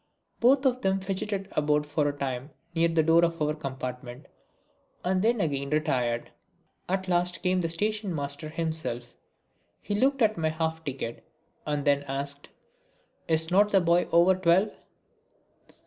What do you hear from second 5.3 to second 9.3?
again retired. At last came the station master himself.